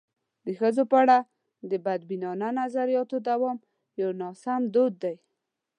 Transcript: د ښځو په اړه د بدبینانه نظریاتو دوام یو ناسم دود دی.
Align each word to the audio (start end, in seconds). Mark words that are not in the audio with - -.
د 0.45 0.47
ښځو 0.59 0.83
په 0.91 0.97
اړه 1.03 1.17
د 1.69 1.71
بدبینانه 1.85 2.47
نظریاتو 2.61 3.17
دوام 3.29 3.57
یو 4.01 4.09
ناسم 4.21 4.61
دود 4.73 4.93
دی. 5.03 5.15